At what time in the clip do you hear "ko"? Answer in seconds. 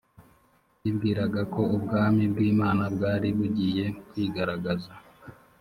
1.53-1.61